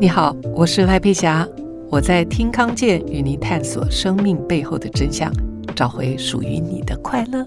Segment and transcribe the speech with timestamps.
[0.00, 1.44] 你好，我是赖佩霞，
[1.90, 5.28] 我在听康健与您探索生命背后的真相，
[5.74, 7.44] 找回属于你的快乐。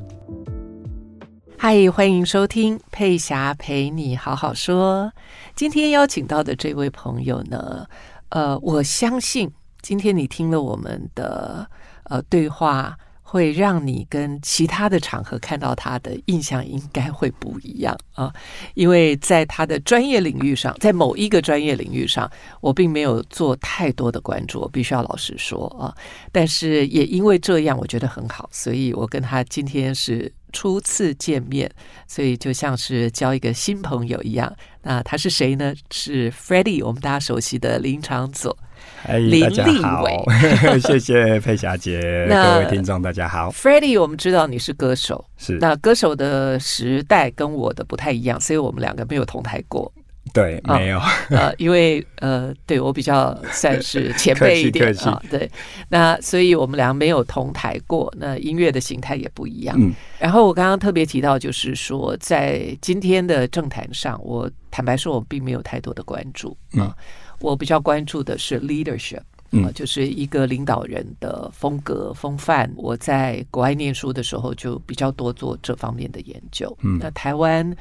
[1.57, 5.13] 嗨，欢迎收听佩霞陪你好好说。
[5.55, 7.85] 今天邀请到的这位朋友呢，
[8.27, 9.49] 呃，我相信
[9.81, 11.65] 今天你听了我们的
[12.03, 12.97] 呃对话。
[13.31, 18.29] 会让你跟其他的场合看到他的印象应该会不一样啊，
[18.73, 25.95] 因为在他的专业领域上，在某一个专业领域上，我并没有做太多的关注，我必须要老实说啊。
[26.29, 31.71] 但是也因为这样，我觉得很好，所以我跟他今天是初次见面，
[32.07, 34.53] 所以就像是交一个新朋友一样。
[34.81, 35.73] 那他是谁呢？
[35.89, 38.57] 是 Freddie，我们大家熟悉的林昶佐。
[39.03, 40.05] 哎，大家好，
[40.79, 43.49] 谢谢佩霞姐，各位听众大家好。
[43.49, 49.91] Freddie，我们知道你是歌手，是那歌手的时代跟我的不太一样，所以我们两个没有同台过。
[50.33, 51.01] 对，没有，
[51.31, 55.49] 呃，因为呃，对我比较算是前辈一点 啊，对，
[55.89, 59.75] 那所以我们俩没有同台过，那音乐的形态也不一样。
[59.79, 66.95] 嗯，然后我刚刚特别提到，就是说在今天的政坛上，我坦白说，我并没有太多的关注啊。
[67.41, 72.71] 我比较关注的是 leadership，嗯，就是一个领导人的风格风范。
[72.75, 76.75] 我在国外念书的时候就比较多做这方面的研究。
[76.81, 77.75] 嗯，那台湾，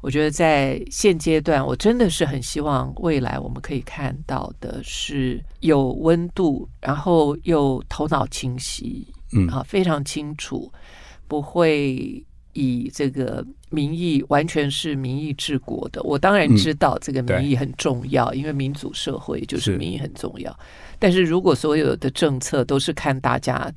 [0.00, 10.72] 我觉得在现阶段，我真的是很希望未来我们可以看到的是有温度，然后又头脑清晰，嗯，啊，非常清楚，
[11.26, 12.24] 不会。
[12.52, 20.50] 以这个民意完全是民意治国的，我当然知道这个民意很重要，嗯、因为民主社会就是民意很重要。
[20.50, 20.56] 是
[20.98, 23.72] 但是如果所有的政策都是看大家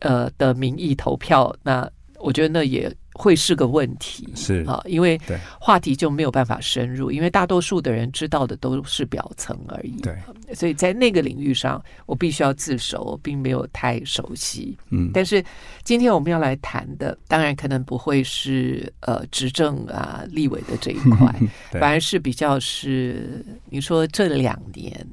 [0.00, 2.94] 呃的民意投票，那我觉得那也。
[3.18, 5.20] 会是个问题，是啊，因为
[5.60, 10.00] 话题就没有办法深入，因为大多数的人知道的都是表层而已。
[10.00, 10.16] 对，
[10.54, 14.78] 所以在那个领域上，我必须要自首，我并没有太熟悉。
[14.90, 15.44] 嗯，但是
[15.82, 21.34] 今天我们要来谈的，当然可能不会是呃执政啊、立委的这一块，
[21.80, 25.04] 反而是比较是你说这两年。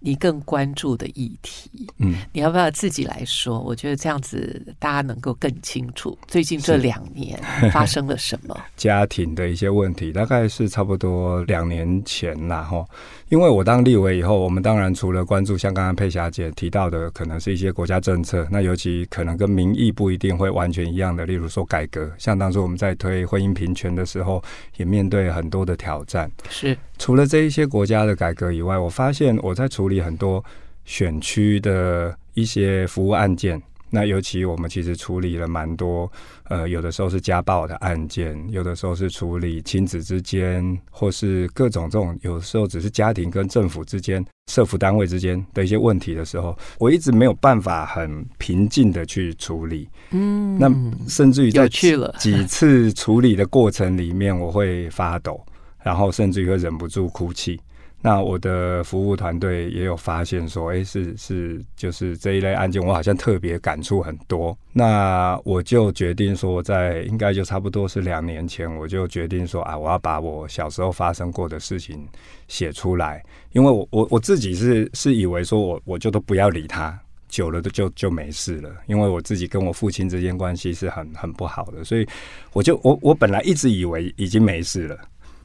[0.00, 3.60] 你更关注的议题，嗯，你要不要自己来说？
[3.60, 7.38] 我觉得这样子大家能够更清楚最近这两年
[7.70, 8.58] 发生了什么。
[8.76, 12.84] 家庭的一些问题，大概是差不多两年前啦，哈。
[13.30, 24.42] 因为我当立委以后，我们当然除了关注像刚刚佩霞姐提到的，可能是一些国家政策，那尤其可能跟民意不一定会完全一样的，例如说改革，像当初我们在推婚姻平权的时候，
[24.78, 26.28] 也面对很多的挑战。
[26.48, 30.44] 是除了这一些国家的改革以外，我发现我在处理很多
[30.84, 33.62] 选区的一些服务案件。
[33.90, 36.10] 那尤其我们其实处理了蛮多，
[36.44, 49.88] 呃，有的时候是家暴的案件，有的时候是处理亲子之间，或是各种这种，有的时候只是家庭跟政府之间、社福单位之间的一些问题的时候，我一直没有办法很平静的去处理。
[50.12, 50.68] 嗯，那
[51.08, 55.44] 甚至于在几次处理的过程里面，我会发抖，
[55.82, 57.60] 然后甚至于会忍不住哭泣。
[58.02, 64.56] 那我的服务团队也有发现说，哎，是是，就是这一类案件，我好像特别感触很多。
[64.72, 72.08] 那我就决定说，在应该就差不多是两年前，我就决定说啊，我要把我小时候发生过的事情
[72.48, 73.22] 写出来，
[73.52, 82.08] 因为我我我自己是是以为说我我就都不要理他，久了就就就没事了，因为我自己跟我父亲之间关系是很很不好的，所以
[82.54, 84.98] 我就我我本来一直以为已经没事了。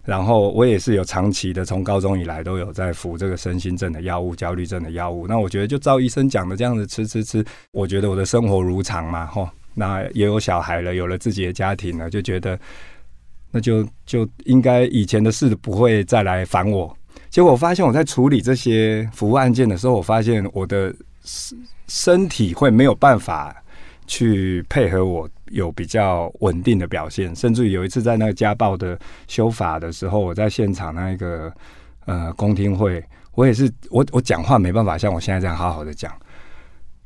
[0.06, 5.28] 然后我也是有长期的，从高中以来都有在服这个身心症的药物、焦虑症的药物。
[5.28, 9.50] 那我觉得就照医生讲的这样子吃吃吃，我觉得我的生活如常嘛，吼。
[9.74, 12.58] 那也有小孩了，有了自己的家庭了，就觉得
[13.52, 16.96] 那就就应该以前的事不会再来烦我。
[17.30, 23.56] 结果我发现我在处理这些服务案件的时候，我发现我的身身体会没有办法。
[24.08, 28.98] 去配合我有比较稳定的表现，甚至有一次在那个家暴的
[29.28, 31.52] 修法的时候，我在现场那一个
[32.06, 33.04] 呃公听会，
[33.34, 36.12] 我也是我我讲话没办法像我现在这样好好的讲，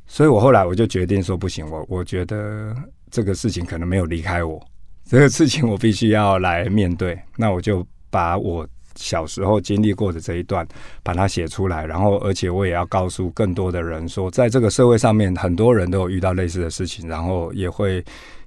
[0.06, 2.74] 所以我后来我就决定说不行，我我觉得
[3.10, 4.60] 这个事情可能没有离开我，
[5.04, 8.66] 这个事情我必须要来面对，那我就把我。
[8.96, 10.66] 小时候经历过的这一段，
[11.04, 18.04] 把它写出来，然后而且我也要告诉更多的人说，在这个社会上面，很多人都有遇到类似的事情，然后也会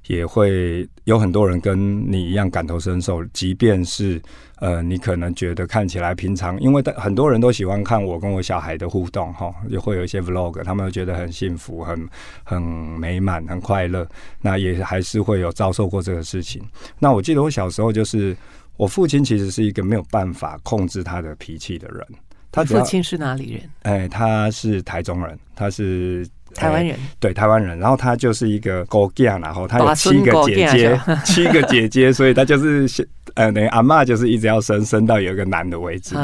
[0.07, 4.21] 也会有很多人跟你一样感同身受，即便是
[4.59, 12.07] 呃，你可能觉得看起来平常，因为很多人都喜欢看我跟我小孩的互动，哈，也会有一些 vlog，他们都觉得很幸福、很
[12.43, 14.07] 很美满、很快乐，
[14.41, 16.61] 那也还是会有遭受过这个事情。
[16.99, 18.35] 那我记得我小时候就是。
[18.75, 22.03] 我父亲其实是一个没有办法控制他的脾气的人，
[22.51, 23.69] 他父亲是哪里人？
[23.83, 27.77] 哎，他是台中人，他是台湾人，对台湾人。
[27.79, 36.15] 然后他就是一个姑家，然后他有七个姐姐， 七个姐姐，所以他就是呃，等于阿嬷就是一直要生，生到有一个男的为止。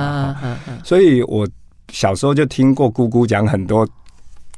[0.84, 1.48] 所以我
[1.92, 3.88] 小时候就听过姑姑讲很多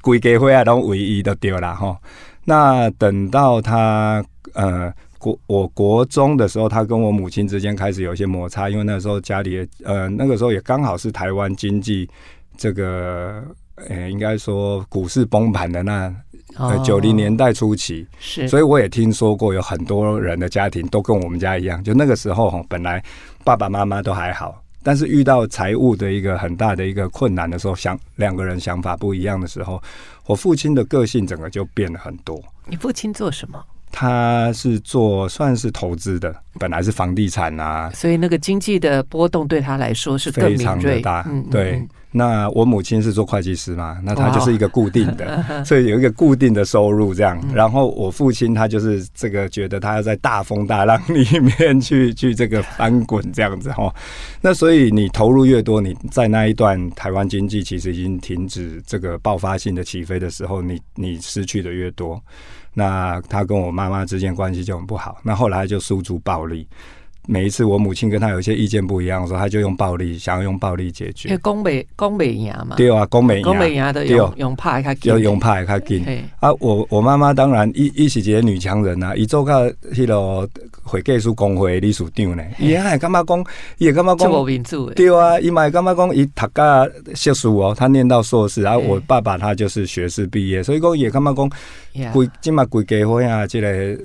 [0.01, 1.97] 归给回来都唯一的丢了哈。
[2.45, 4.23] 那等到他
[4.53, 4.93] 呃。
[5.21, 12.09] 国我国中的时候，他跟我母亲之间开始有一些摩擦，因为那时候家里呃那个时候也刚好是台湾经济
[12.57, 13.43] 这个
[13.89, 16.13] 呃应该说股市崩盘的那
[16.57, 23.03] 呃九零年代初期，是，所以我也听说过有很多人的家庭都跟我们家一样，就那个时候哈本来
[23.43, 29.81] 爸爸妈妈都还好，但是遇到财务的一个很大的一个困难的时候，想两个人想法不一样的时候，
[30.25, 32.41] 我父亲的个性整个就变了很多。
[32.67, 33.63] 你父亲做什么？
[33.91, 41.25] 他是做算是投资的，本来是房地产啊，所以那个经济的波动对他来说是非常的大。
[41.29, 47.39] 嗯、对，嗯、那我母亲是做会计师嘛，那他就是一个固定的， 所以有一个固定的收入这样。
[47.43, 53.93] 嗯、然后我父亲他就是这个觉得他要在大风大浪里面去 去这个翻滚这样子哈。
[54.41, 62.21] 那所以你投入越多，你在那一段台湾经济其实已经停止这个爆发性的起飞的时候，你你失去的越多。
[62.73, 66.67] 那他跟我妈妈之间关系就很不好，那后来就诉诸暴力。
[67.27, 71.29] 每一次我母亲跟他有一些意见不一样的时候，他就用暴力，想要用暴力解决。
[71.29, 76.03] 因为讲美讲美赢嘛，对啊，讲美赢，讲美赢的用用怕还要用怕还紧。
[76.39, 80.49] 啊，我我妈妈当然一一是一个女强人啊，伊做个迄个
[80.83, 83.39] 会计师工会理事长呢，伊还干嘛讲？
[83.77, 84.27] 伊也干嘛讲？
[84.95, 86.13] 对啊，伊嘛干嘛讲？
[86.15, 92.11] 伊读个硕士哦，他念到硕士，然后我爸爸他就是学士毕业，所以讲也干嘛讲？
[92.11, 93.95] 规今嘛规家伙啊，这个。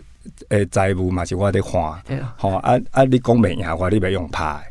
[0.48, 2.02] 诶，财务嘛是我在花，
[2.36, 3.04] 好啊啊！
[3.04, 3.74] 你讲没呀？
[3.74, 4.62] 我你别用怕。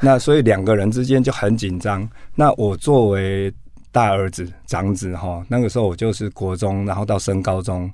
[0.00, 2.08] 那所以两个人之间就很紧张。
[2.34, 3.52] 那我作为
[3.92, 7.90] 大儿子、长子哈，那个时候我就是国中，然后到升高中，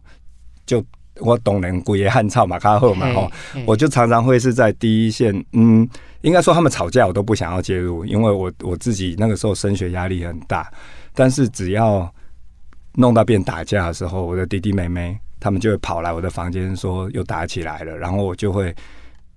[0.65, 0.85] 就
[1.21, 3.31] 我懂人鬼爷汉草马卡后嘛哈，
[3.67, 5.35] 我就常常会是在第一线。
[5.53, 5.89] 嗯，
[6.23, 10.71] 应该说他们吵架我都不想要介入，因为我我自己那个时候升学压力很大。
[11.15, 12.13] 但是只要
[12.95, 15.19] 弄到变打架的时候，我的弟弟妹妹。
[15.39, 18.75] 他们就会跑来我的房间说又打起来了，然后我就会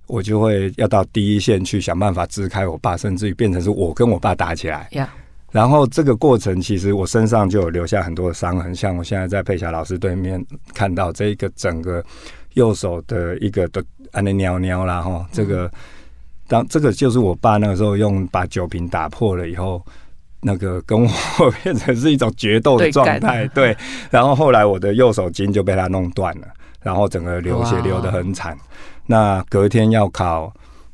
[0.08, 4.88] 我就会要到第一线去想办法支开我爸，甚至于变成是我跟我爸打起来。
[4.92, 5.08] Yeah.
[5.52, 10.44] 然后这个过程其实我身上就有留下很多的伤痕，像我现在在佩霞老师对面
[10.74, 12.04] 看到这一个整个
[12.54, 15.72] 右手的一个的安尼尿尿啦哈，这个
[16.48, 19.86] 当这个就是我爸那个时候用把酒瓶打破了以后。
[20.42, 21.10] 那个跟我
[21.64, 23.76] 变成是一种决斗的状态，对。
[24.10, 26.48] 然后后来我的右手筋就被他弄断了，
[26.82, 28.58] 然后整个流血流得很惨。
[29.06, 30.54] 那隔天要考，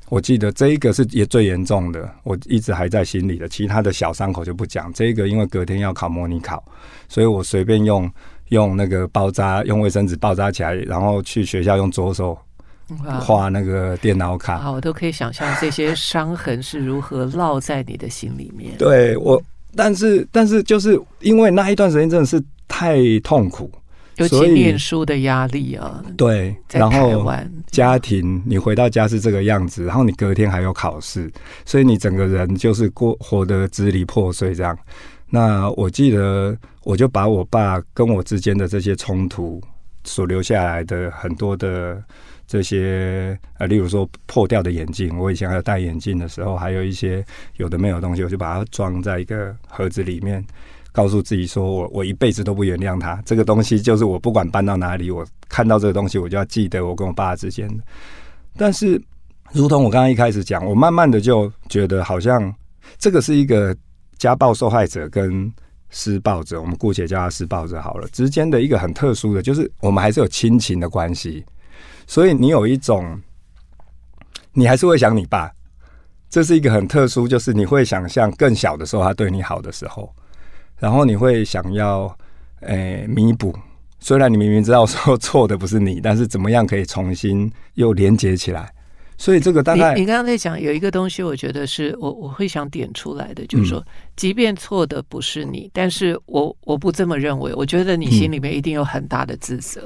[0.09, 3.47] 我记得这一个是也最严重的，我一直还在心里的。
[3.47, 6.63] 其他的小伤口就不讲，这个因为隔天要考模拟考，
[7.07, 8.09] 所以我随便用
[8.49, 12.37] 用那个包扎，用卫生纸包扎起来，然后去学校用左手。
[13.19, 18.77] 画那个电脑卡，啊，我都可以想象这些伤痕是如何烙在你的心里面。
[18.77, 19.41] 对我，
[19.75, 23.71] 但是但是就是因为那一段时间真的是太痛苦，
[24.17, 26.03] 尤其念书的压力啊。
[26.15, 27.25] 对，然后
[27.71, 31.31] 家庭，你回到家是这个样子，然后你隔天还有考试，
[31.65, 34.77] 所以你整个人就是过活得支离破碎这样。
[35.27, 39.59] 那我记得，我就把我爸跟我之间的这些冲突
[40.03, 41.99] 所留下来的很多的。
[42.47, 47.25] 这些呃，例如说破掉的眼镜，我以前还有戴眼镜的时候，还有一些
[47.57, 50.45] 有的没有的东西，我就把它装在一个盒子里面，
[50.91, 53.21] 告诉自己说我我一辈子都不原谅他。
[53.25, 57.83] 这个东西就是我不管搬到哪里，我看到这个东西，我就要记得我跟我爸之间的。
[58.55, 59.01] 但是，
[59.51, 62.53] 如同我刚刚一开始讲，我慢慢的就觉得好像
[62.97, 63.75] 这个是一个
[64.17, 65.51] 家暴受害者跟
[65.89, 71.43] 施暴者，我们姑且叫他施暴者好了，之间的一个很特殊的，就是我们还是有亲情的关系。
[72.07, 73.21] 所以你有一种，
[74.53, 75.51] 你还是会想你爸，
[76.29, 80.13] 这是一个很特殊，就是你会想象更小的时候他对你好的时候，
[80.77, 82.15] 然后你会想要
[82.61, 83.57] 诶弥补，
[83.99, 88.71] 虽然你明明知道说错的不是你，但是怎么样可以重新又连接起来？
[89.17, 99.81] 所以这个大概你，你刚刚在讲有一个东西，我觉得是我我会想点出来的，就是说，即便错的不是你，但是我我不这么认为，我觉得你心里面一定有很大的自责。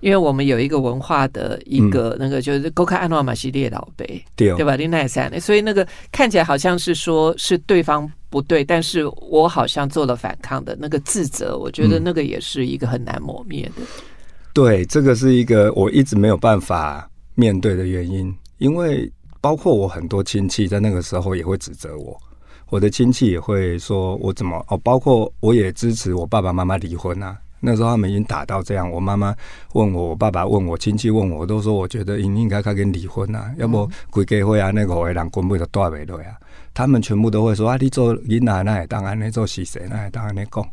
[0.00, 4.74] 因为我们有一个文化的一个那个就是勾开安诺马西列老贝，对对吧？
[4.74, 13.82] 林奈山，所以那个看起来好像是说是对方不对，但是我好像做了反抗的那个自责，我觉得那个也是一个很难磨灭的。
[14.54, 22.16] 对，这个是一个我一直没有办法面对的原因，因为包括我很多亲戚在那个时候也会指责我，
[22.68, 27.36] 我的亲戚也会说我怎么哦，包括我也支持我爸爸妈妈离婚啊。
[27.62, 29.34] 那时候他们已经打到这样，我妈妈
[29.72, 36.36] 问我，我爸爸问我，亲戚问我，我都说我觉得应应该该跟离婚啊，要不规家会啊，那个会让根本就带不落啊。
[36.72, 40.66] 他们全部都会说啊，你做囡仔那也当然，你做媳妇那也当然，你讲。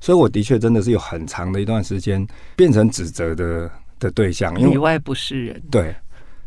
[0.00, 3.68] 所以我的确真的是有很长的一段时间变成指责的
[3.98, 5.60] 的对象，因为里外不是人。
[5.72, 5.92] 对，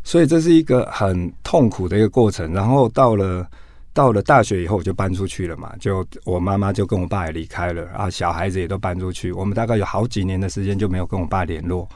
[0.04, 2.52] 所以这是一个很痛苦的一个过程。
[2.52, 3.46] 然后到了。
[3.94, 11.86] 到了大学以后，我就搬出去了嘛，就我妈妈就跟我爸也离开了啊，小孩子也都搬出去，我们大概有好几年的时间就没有跟我爸联络。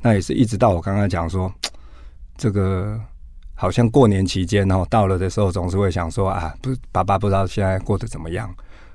[0.00, 1.48] 那也是一直到我刚刚讲说，
[2.36, 3.00] 这个
[3.54, 8.52] 好像过年期间，然后到了的时候，总是会想说啊，不是，爸爸不知道现在过得怎么样。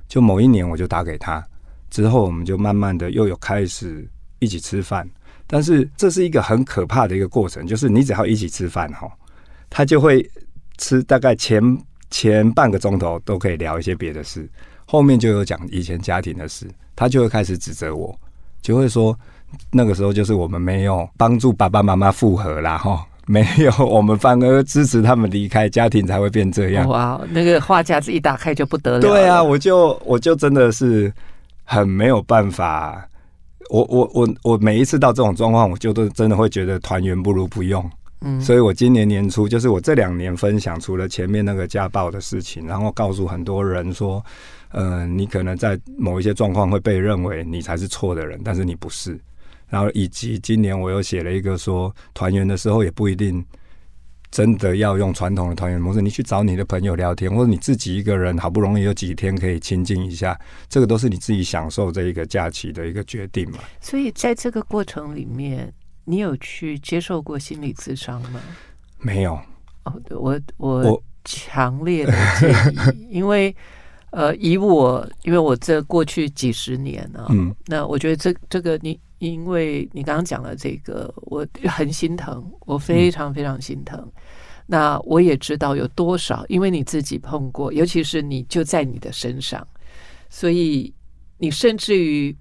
[0.10, 1.42] 就某一年我就打给他，
[1.90, 4.06] 之后我们就慢慢的又有开始
[4.40, 5.10] 一起吃饭，
[5.50, 9.12] 但是这是一个很可怕的一个过程，就是你只要一起吃饭哈，
[9.70, 10.26] 他就会
[10.78, 11.62] 吃大概前。
[12.12, 14.50] 前半个钟头都可以聊一些别的事，
[14.88, 18.20] 后面就有讲以前家庭的事，他就会开始指责我，
[18.64, 19.16] 就会说
[19.72, 26.88] 那个时候就是我们没有帮助爸爸妈妈复合啦，哈， 没有，我们反而支持他们离开，家庭才会变这样。
[26.90, 29.00] 哇，那个话匣子一打开就不得了。
[29.00, 31.14] 对啊，我就我就真的是
[31.66, 33.08] 很没有办法，
[33.70, 37.90] 我我我我每一次到这种状况，我就都真的会觉得团圆不如不用。
[38.22, 44.22] 嗯，所以我今年年初，就是我这两年分享，除了前面那个家暴的事情，然后告诉很多人说，
[44.72, 49.18] 呃，你可能在某一些状况会被认为你才是错的人，但是你不是。
[49.70, 53.42] 然后以及今年我又写了一个说，团圆的时候也不一定
[54.32, 63.60] 真的要用传统的团圆模式，你去找你的朋友聊天，或者你自己一个人好不容易有几天可以亲近一下，这个都是你自己享受这一个假期的一个决定嘛。
[63.80, 65.74] 所以在这个过程里面。
[66.06, 68.42] 你有去接受过心理咨商吗？
[68.98, 69.40] 没有。
[69.84, 73.56] 哦，我我强烈的建议， 因为
[74.10, 84.00] 呃，以我因为我这过去几十年啊，嗯，那我觉得这这个你，因为你刚刚讲了这个，我很心疼，我非常非常心疼。
[84.00, 84.12] 嗯，
[84.66, 89.66] 那我也知道有多少，因为你自己碰过，尤其是你就在你的身上，
[90.30, 90.94] 所以
[91.38, 92.36] 你甚至于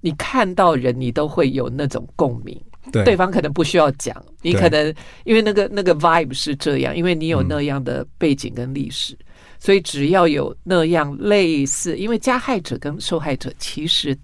[0.00, 2.60] 你看到人，你都会有那种共鸣。
[2.92, 9.24] 对，对方可能不需要讲，你可能因为那个那个 vibe 是这样，因为你有那样的背景跟历史，嗯，
[9.58, 14.14] 所以只要有那样类似，因为加害者跟受害者其实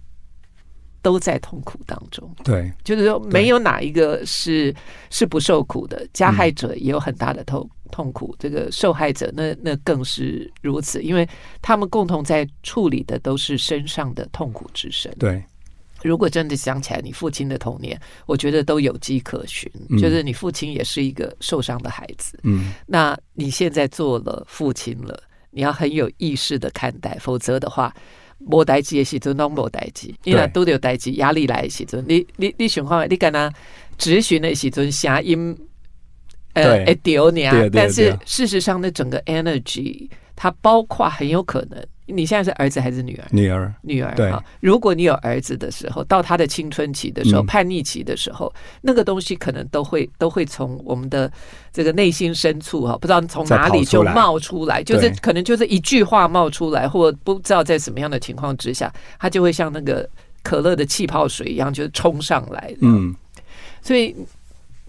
[1.02, 2.28] 都在痛苦当中。
[2.45, 4.75] 对，就是说没有哪一个是
[5.11, 11.28] 是不受苦的，加害者也有很大的痛痛苦，这个受害者那那更是如此，因为
[11.61, 15.14] 他们共同在处理的都是身上的痛苦之身。
[15.19, 15.42] 对。
[16.02, 19.71] 如果真的想起来你父亲的童年，我觉得都有迹可循。
[19.99, 22.40] 就是你父亲也是一个受伤的孩子。
[22.42, 27.95] 嗯，那你现在做了父亲了，你要很有意识的看待，否则的话，
[28.41, 33.53] 没代志的时阵拢无代志，你那都有代志，压力来的时阵，你你你想看，你敢若
[33.99, 35.57] 咨询的时阵声音，
[36.55, 37.55] 呃，会丢你啊。
[37.73, 41.87] 但是事实上，那整个 energy，它包括很有可能。
[42.11, 43.26] 你现在是儿子还是女儿？
[43.31, 44.14] 女儿，女儿。
[44.14, 48.52] 对，如果你有儿子的时候，到他的青春期的时候、嗯、叛逆期的时候，
[48.83, 51.31] 那个东西可能都会都会从我们的
[51.73, 60.09] 这个内心深处哈，不知道从哪里就冒出来，就是可能就是一句话冒出来，或不知道在什么样的情况之下，他就会像那个
[60.43, 62.75] 可乐的气泡水一样，就是冲上来。
[62.81, 63.14] 嗯，
[63.83, 64.14] 所以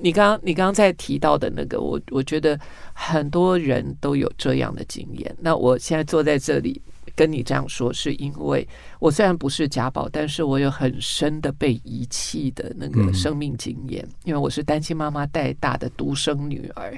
[0.02, 2.60] 你刚刚你刚刚在提到的那个，我我觉得
[2.94, 5.36] 很多人都有这样的经验。
[5.40, 6.82] 那我现在坐在这里。
[7.14, 8.66] 跟你这样说，是因为
[8.98, 14.08] 我虽然不是家暴，但是我有很深的被遗弃的那个生命经验。
[14.24, 16.98] 因为我是单亲妈妈带大的独生女儿，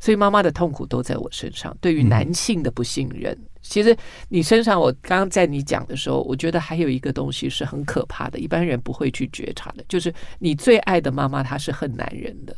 [0.00, 1.74] 所以妈妈的痛苦都在我身上。
[1.80, 3.96] 对于男性的不信任，其实
[4.28, 12.54] 你身上，我刚刚在你讲的时候，我觉得还有一个东西是很可怕的，一般人不会去觉察的，就是你最爱的妈妈，她是恨男人的。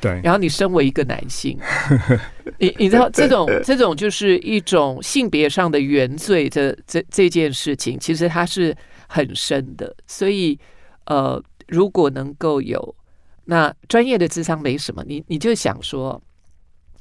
[0.00, 1.58] 对，然后你身为一个男性，
[2.58, 8.74] 你你知道这种这种就是一种性别上的原罪，这这这件事情其实它是
[9.06, 9.94] 很深的。
[10.06, 10.58] 所以
[11.04, 12.96] 呃，如果能够有
[13.44, 16.18] 那专业的智商没什么，你你就想说，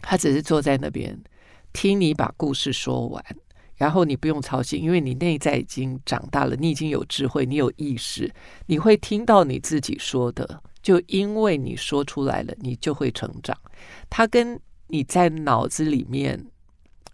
[0.02, 1.18] 他只是坐在那边
[1.74, 3.24] 听你把故事说完，
[3.76, 8.32] 然后你不用操心，因为你内在已经长大了，你已经有智慧，你有意识，
[8.66, 10.62] 你会听到你自己说的。
[10.82, 13.56] 就因为你说出来了，你就会成长。
[14.10, 16.42] 它跟你在脑子里面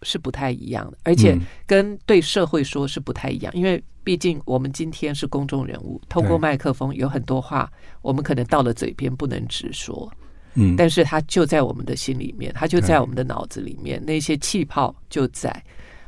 [0.03, 1.35] 是不太一样的，而且
[1.65, 3.51] 跟对社会说是不太一样。
[3.55, 7.71] 因为毕竟我们今天是公众人物，透过麦克风有很多话，
[8.03, 10.11] 我们可能到了嘴边不能直说。
[10.55, 15.63] 嗯，但是它就在我们的心里面，它就在我们的脑子里面，那些气泡就在。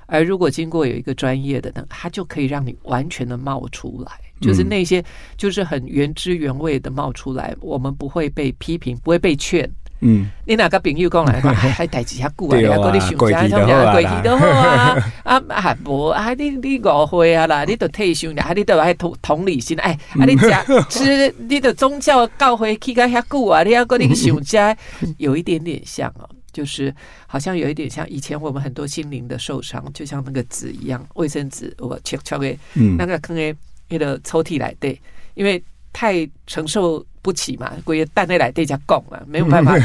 [0.05, 5.03] 而如果经过有一个专业的呢，它就可以让你完全的冒出来，就是那些
[5.35, 9.69] 就是很原汁原味的冒出来，我们不会被批评，不会被劝。
[9.99, 12.57] 嗯，你哪个朋友讲来，还带几下故啊？
[12.57, 15.11] 你要跟你想家，他们讲贵气都好啊。
[15.23, 19.75] 啊啊不啊，你你误会啊啦，你都退休了，你都还同同理心。
[19.79, 24.77] 哎，啊你讲，其实你的宗教教会起个遐久啊，你要跟你想家，
[25.17, 26.93] 有一点点像哦，就是
[27.25, 32.57] 好像有一点像以前我们很多心灵的受伤，就像那个纸一样，卫生纸我切切给
[32.97, 33.55] 那个坑诶
[33.89, 35.01] 那个抽屉来对，
[35.33, 37.03] 因为太承受。
[37.27, 39.77] 不起嘛，归蛋内来对家供了，没有办法。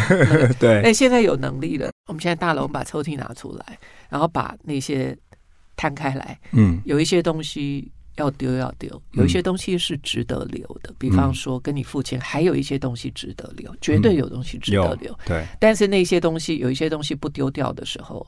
[0.61, 1.91] 对，那现在有能力了。
[2.07, 3.77] 我们现在大楼把抽屉拿出来，
[4.09, 5.17] 然后把那些
[5.75, 6.39] 摊开来。
[6.53, 10.91] 嗯，有一些东西要丢要丢，有一些东西是值得留的。
[10.91, 15.13] 嗯、比方说，跟你父亲还有一些东西值得留，绝对有东西值得留。
[15.25, 18.25] 对、嗯，但是那些东西有一些东西不丢掉的时候。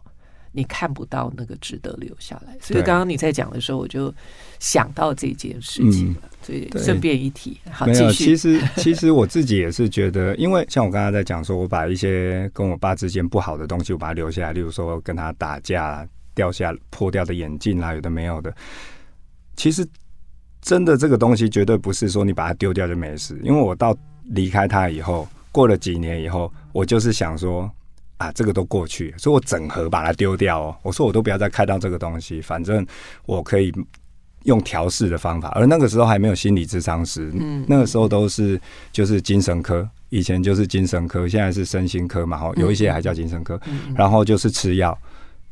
[0.57, 4.15] 你看不到那个值得留下来，所以刚刚你在讲的时候，我就
[4.61, 6.21] 想到这件事情了。
[6.43, 8.25] 所以顺便一提，好，继续。
[8.25, 16.07] 其实， 其实我自己也是觉得，因为像我刚刚在讲说，我把一些跟我爸之间不好的东西，我把它留下来，例如说跟他打架、
[16.37, 18.55] 掉下破掉的眼镜啊，有的没有的。
[19.57, 19.85] 其实，
[20.63, 23.97] 真的这个东西绝对不是说你把它丢掉就没事，因为我到
[24.27, 27.69] 离开他以后，过了几年以后，我就是想说。
[28.25, 30.77] 啊，这个都过去，所以我整合把它丢掉哦。
[30.83, 32.87] 我说我都不要再看到这个东西，反正
[33.27, 33.71] 我可以
[34.45, 35.49] 用调试的方法。
[35.51, 38.59] 而那个时候还没有心理智商师，嗯，那个时候都是
[38.93, 43.61] 就是精神科，以前就是精神科，现在是身心科嘛，哈，有一些还叫精神科，
[43.95, 44.97] 然后就是吃药，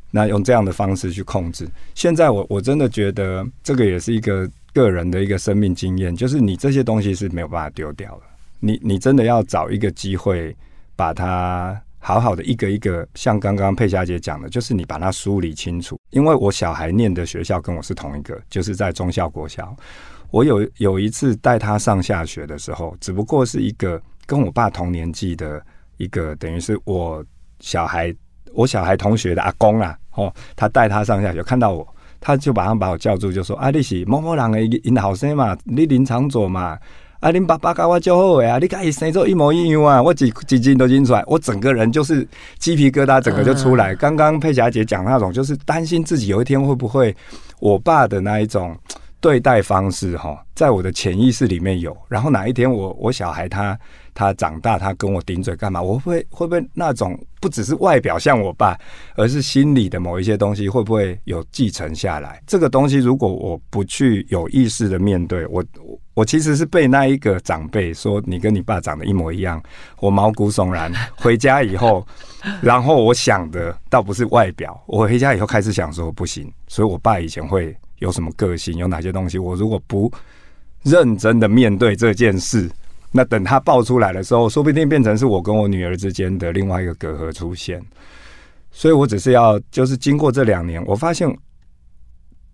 [0.09, 1.67] 那用这样的方式去控制。
[1.93, 8.21] 现在我我真的觉得这个也是一个个人的一个生命经验，就是你这些东西是没有办法丢掉的，
[8.59, 10.55] 你你真的要找一个机会
[10.95, 11.79] 把它。
[12.05, 15.97] 好好的一个一个，像刚刚佩霞姐讲的，就是你把它梳理清楚。
[16.09, 19.73] 因为我小孩念的学校跟我是同一个，就是在中校国校。
[20.29, 27.23] 我有有一次带他上下学的时候，只不过是一个跟我爸同年纪的一个，等于是我
[27.61, 28.13] 小孩
[28.51, 31.87] 我小孩同学的阿公啊，哦，他带他上下学，看到我，
[32.19, 36.77] 他就马上把我叫住，就说：“啊，你是某某人的因后生嘛，你林长佐嘛。”
[37.23, 38.57] 啊，恁爸爸跟我就好啊！
[38.59, 40.03] 你看伊生做一模一样啊！
[40.03, 42.27] 我几几斤都斤出来，我整个人就是
[42.59, 43.95] 鸡皮疙瘩，整个就出来。
[43.95, 47.15] 刚刚佩霞姐讲那种，就是担心自己有一天会不会
[47.61, 48.77] 我爸的那一种
[49.23, 51.95] 对待方式，哈，在我的潜意识里面有。
[52.09, 53.79] 然后哪一天我我小孩他
[54.13, 55.81] 他长大，他跟我顶嘴干嘛？
[55.81, 58.77] 我会会不会那种不只是外表像我爸，
[59.15, 62.43] 而是心里的某一些东西会不会有继承下来？
[62.45, 65.63] 这个东西如果我不去有意识的面对，我。
[66.15, 69.59] 我其实是被那一个长辈说，你跟你爸长得一模一样，
[69.99, 70.93] 我毛骨悚然。
[71.15, 72.05] 回家以后，
[72.61, 76.53] 然后我想的倒不是外表，我回家以后开始想说不行。
[76.67, 80.11] 所以我爸以前会有什么个性，有哪些东西，我如果不
[80.83, 82.69] 认真的面对这件事，
[83.11, 87.81] 那等他爆出来的时候，说不定变成是我跟我女儿之间的另外一个隔阂出现。
[88.71, 91.31] 所以我只是要，就是经过这两年，我发现。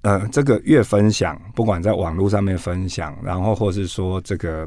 [0.01, 4.65] 呃，这个越分享，不管在网络上面分享，然后或是说这个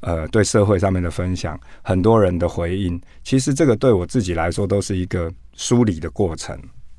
[0.00, 6.54] 呃对社会上面的分享，很多人的回应，其实这个对我自己来说都是一个梳理的过程。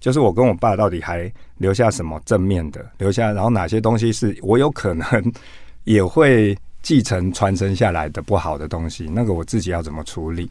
[0.05, 5.33] 就是我跟我爸到底还留下什么正面的，留下，然后哪些东西是我有可能
[5.83, 10.47] 也会继承传承下来的不好的东西，那个我自己要怎么处理？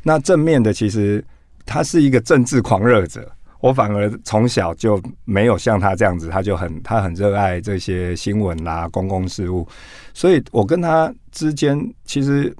[0.00, 1.24] 那正面的，其实
[1.66, 3.28] 他是一个政治狂热者。
[3.58, 9.66] 我反而从小就没有像他这样子，他就很他很热爱这些新闻啦、公共事务，
[10.12, 12.54] 所以我跟他之间，其实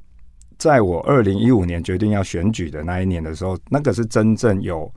[0.58, 4.92] 在我二零一五年决定要选举的那一年的时候，那个是真正有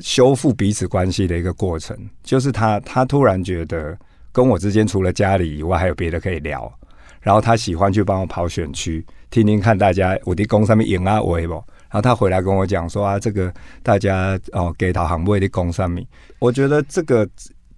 [0.00, 1.96] 修复彼此关系的一个过程。
[2.22, 3.98] 就是他他突然觉得
[4.32, 6.72] 跟我之间除了家里以外，还有别的可以聊，
[7.20, 11.54] 然后他喜欢去帮我跑选区，听听看大家我的公上面赢啊，我也不。
[11.54, 16.06] 然后他回来跟我讲说啊，这个大家哦给导航位的公三米，
[16.38, 17.26] 我觉得这个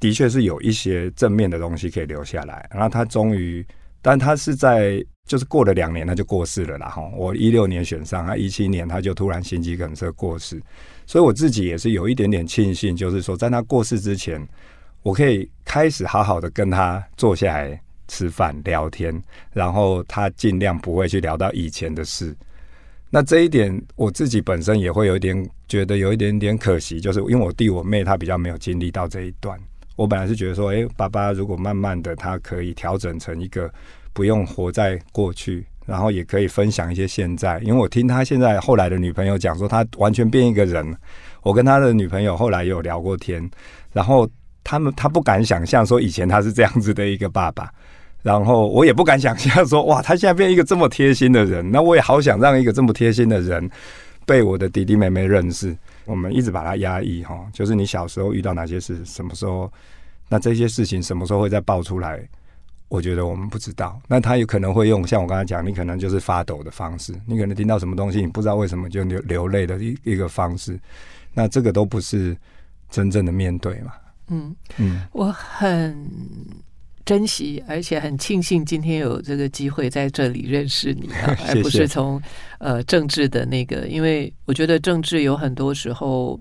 [0.01, 2.69] 的确是有一些正面的东西可以留下来。
[2.73, 3.65] 然后他终于，
[4.03, 7.09] 但他是在就是过了两年他就过世了啦哈。
[7.17, 10.61] 我一六年选上，他一七年他就突然心肌梗塞过世，
[11.11, 14.41] 所以我自己也是有一点点庆幸，就是说在他过世之前，
[15.03, 19.21] 我可以开始好好的跟他坐下来吃饭聊天，
[19.53, 22.33] 然后他尽量不会去聊到以前的事。
[23.11, 29.59] 那这一点我自己本身也会有一点觉得有一点点可惜，就是因为我弟我妹他比较没有经历到这一段。
[29.97, 33.69] 我本来是觉得说，诶，爸爸如果慢慢的他可以调整成一个
[34.13, 37.59] 不用活在过去，然后也可以分享一些现在。
[37.61, 40.97] 因为我听他现在后来的女朋友讲说，他完全变一个人。
[41.43, 43.51] 我跟他的女朋友后来有聊过天，
[43.93, 44.29] 然后
[44.63, 47.73] 他们他不敢想象说以前他是这样子的一个爸爸，
[48.23, 53.71] 然后我也不敢想象说哇，他现在变一个这么贴心的人，那我也好想让一个这么贴心的人
[54.27, 55.75] 被我的弟弟妹妹认识。
[56.05, 59.73] 我们一直把他压抑哈，就是你小时候遇到哪些事，什么时候，
[60.29, 62.21] 那这些事情什么时候会再爆出来？
[62.91, 63.99] 我觉得我们不知道。
[64.09, 70.79] 那他有可能会用像我刚才讲，你可能就是发抖的方式，你可能听到什么东西，你不知道为什么就流流泪的一一个方式。
[71.33, 72.37] 那这个都不是
[72.91, 73.93] 真正的面对嘛？
[74.29, 75.97] 嗯嗯，我很
[77.05, 82.21] 珍惜，而且很庆幸今天有这个机会在这里认识你 而不是从
[82.59, 86.39] 呃政治的那个，因为我觉得政治有很多时候。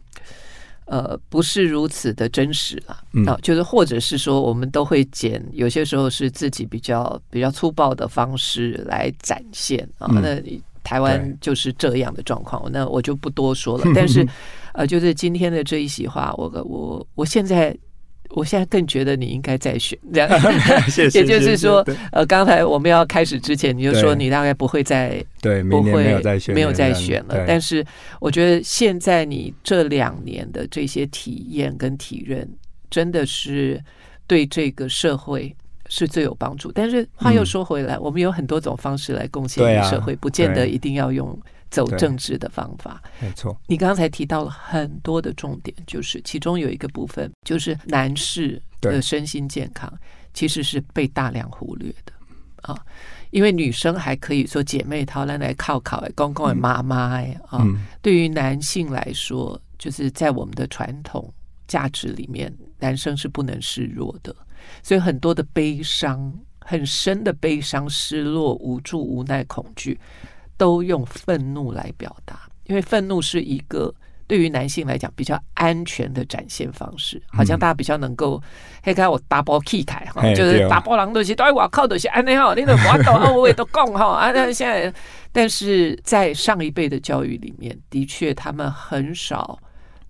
[0.90, 10.08] 呃，不是如此的真实了啊，嗯，就是或者是说，我们都会捡，有些时候是自己比较比较粗暴的方式来展现啊。
[10.10, 13.86] 嗯，那台湾就是这样的状况，那我就不多说了。
[13.94, 14.28] 但是，
[14.74, 17.78] 呃，就是今天的这一席话，我我我现在。
[18.30, 20.30] 我现在更觉得你应该再选，这样。
[21.14, 27.44] 也就是说，呃，刚才我们要开始之前，你就说你大概不会再对，不会没有再选，没有再选了。
[27.48, 27.84] 但是，
[28.20, 32.48] 我觉得现在你这两年的这些体验跟体认，
[32.90, 33.82] 真的是
[34.28, 35.56] 对这个社会
[35.88, 36.72] 是最有帮助。
[36.72, 41.38] 但是话又说回来，我们有很多种方式来贡献于社会，不见得一定要用。
[41.70, 43.56] 走政治的方法，没错。
[43.68, 49.92] 你刚才提到了很多的重点，就是其中有一个部分，就是男士的身心健康
[50.34, 52.14] 其实是被大量忽略的
[52.64, 52.78] 啊。
[53.32, 57.64] 因为女生还可以说姐妹淘来来靠靠哎，公公哎，妈妈哎啊。
[58.02, 61.32] 对于男性来说，就是在我们的传统
[61.68, 64.36] 价值里面，男生是不能示弱的，
[64.82, 70.00] 所以很多的悲伤，很深的悲伤、失落、无助、无奈、恐惧。
[70.60, 73.92] 都用愤怒来表达，因为愤怒是一个
[74.28, 78.40] 对于男性来讲比较安全的展现方式，好像大家比较能够，
[78.84, 84.94] 嘿，看我打包气开哈，就是打包狼东西，对，我靠东西，安内哈，你都我都啊，我也都讲哈，啊，那现在，
[85.32, 89.58] 但是在上一辈的教育里面，的确他们很少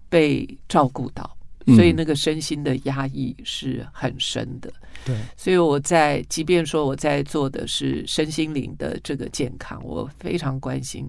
[0.09, 1.37] 被照顾到。
[1.67, 4.71] 所以那个身心的压抑是很深的，
[5.05, 5.15] 对。
[5.37, 11.05] 所以我在，即便说我在做的是身心灵的这个健康，我非常关心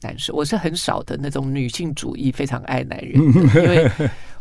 [0.00, 0.32] 男士。
[0.32, 3.90] 我是很少的那种女性主义，非常爱男人的，因为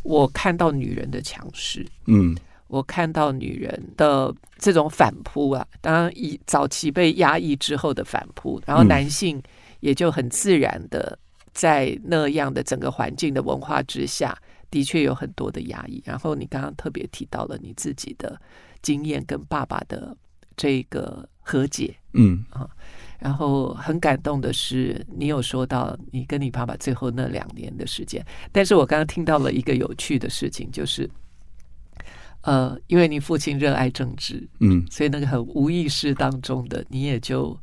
[0.03, 9.41] 我看到女人的强势，嗯，我看到女人的这种反扑啊，当然以早期被压抑之后的反扑，然后男性
[9.81, 11.17] 也就很自然的
[11.51, 14.37] 在那样的整个环境的文化之下。
[14.71, 18.39] 的确有很多的压抑，然后你刚刚特别提到了你自己的
[18.81, 20.15] 经验跟爸爸的
[20.55, 22.45] 这个和解，嗯。
[22.51, 22.69] 啊，
[23.19, 31.09] 然后很感动的是，你有说到你跟你爸爸最后那两年的时间，但是我刚刚听到了一个有趣的事情，就是，
[32.41, 37.59] 呃，因为你父亲热爱政治，嗯，所以那个很无意识当中的你也就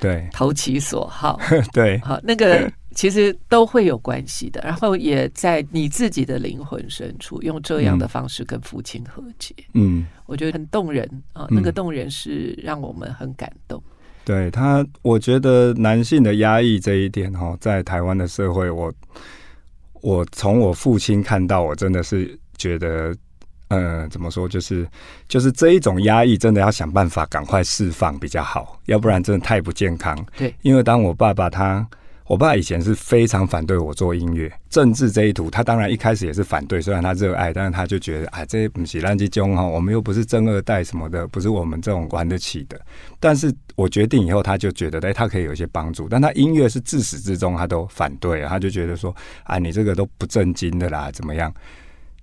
[0.00, 0.26] 对。
[0.32, 1.38] 投其所好，
[1.74, 2.72] 对，好那个。
[2.94, 9.54] 其实都会有关系的，然后也在你自己的灵魂深处用这样的方式跟父亲和解。
[9.72, 13.82] 嗯，我觉得很动人啊，那个动人是让我们很感动。
[14.24, 18.92] 对他，我觉得男性的压抑这一点哈，在台湾的社会，我
[20.00, 23.14] 我从我父亲看到，我真的是觉得，
[23.68, 24.88] 呃，怎么说，就是
[25.28, 30.16] 就是这一种压抑，真的要想办法赶快释放比较好，要不然真的太不健康。
[30.38, 31.86] 对，因为当我爸爸他。
[32.26, 42.80] 我爸以前是非常反对我做音乐，政治这一途，他当然一开始也是反对，虽然他热爱，但是他就觉得，哎，这不是垃圾中哈，我们又不是政二代什么的，不是我们这种玩得起的。
[43.20, 46.08] 但是我决定以后，他就觉得，哎，他可以有一些帮助。
[46.08, 51.52] 但他音乐是自始至终他都反对，他就觉得说，啊，你这个都不正经的啦，怎么样？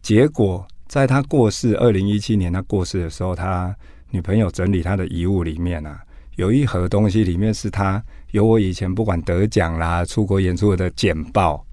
[0.02, 3.76] 结果在他过世，二零一七年他过世的时候，他
[4.10, 6.02] 女朋友整理他的遗物里面啊，
[6.38, 8.04] 有一盒东西，里面是他。
[8.32, 11.65] 有我以前不管得奖啦、出国演出的简报，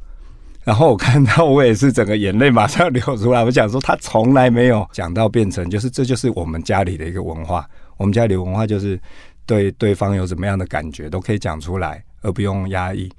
[0.64, 3.44] 然后我看到我也是整个眼泪马上流出来。
[3.44, 7.68] 我想说，他从来没有讲到变成，就是这就是我们家里的一个文化。
[7.96, 9.00] 我们家里文化就是
[9.46, 13.10] 对对方有怎么样的感觉都可以讲出来，而不用压抑。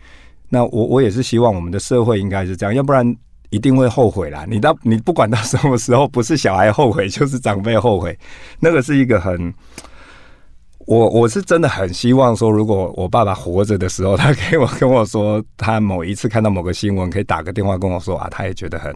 [0.50, 3.16] 那我我也是希望我们的社会应该是这样，要不然
[3.50, 4.46] 一定会后悔啦。
[4.50, 8.18] 你到你不管到什么时候，不是小孩后悔，就是长辈后悔，
[8.60, 9.54] 那个是一个很。
[10.90, 18.92] 我我是真的很希望说，如果我爸爸活着的时候，他给我跟我说，他某一次看到某个新闻，可以打个电话跟我说啊，他也觉得很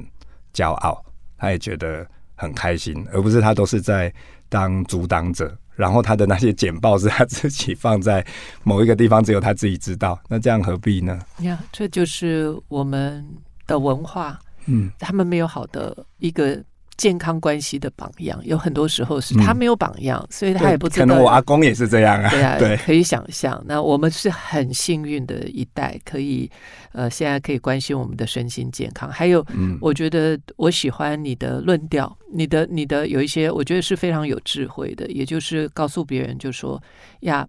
[0.56, 1.06] 骄傲，
[1.38, 2.03] 他也觉得
[2.34, 4.12] 很开心，而不是他都是在
[4.49, 8.25] 当阻挡者，然后他的那些简报是他自己放在
[8.63, 11.19] 某一个地方，只有他自己知道，那这样何必呢？
[11.41, 13.23] 呀，这就是我们
[13.67, 14.39] 的文化。
[14.65, 16.60] 嗯，他们没有好的一个。
[16.95, 21.06] 健康关系的榜样，有很多时候是他没有榜样，嗯、所以他也不知道。
[21.06, 22.29] 可能我阿公也是这样啊。
[22.29, 23.62] 对啊，对，可以想象。
[23.67, 26.49] 那我们是很幸运的一代，可以
[26.91, 29.10] 呃，现在可以关心我们的身心健康。
[29.10, 36.82] 还有，嗯，我觉得我喜欢你的论调，你的你的有一些，我觉得是非常有智慧的，也就是告诉别人，就说
[37.21, 37.47] 呀，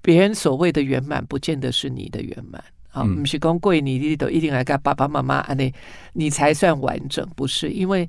[0.00, 3.02] 别人所谓的圆满，不见得是你的圆满啊。
[3.02, 5.72] 不是讲贵你你都一定来跟爸爸妈妈啊，那
[6.12, 8.08] 你才算完整，不是因为。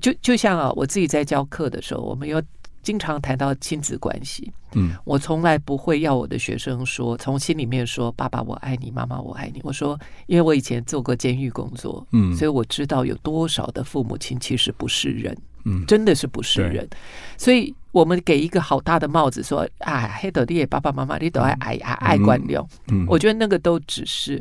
[0.00, 2.42] 就就像啊，我自己在教课的时候，我们又
[2.82, 4.52] 经常谈到亲子关系。
[4.74, 9.60] 嗯，我从来不会要我的学生说，从心里面说“爸爸我爱你，妈妈我爱你”。
[9.64, 16.88] 我说，因为我以前做过监狱工作，嗯，所以我知道有多少的父母亲其实不是人，嗯，真的是不是人。
[17.36, 22.64] 所以我们给一个好大的帽子，说啊，黑豆弟爸爸妈妈，你都爱爱爱爱惯了。
[22.92, 24.40] 嗯，我觉得那个都只是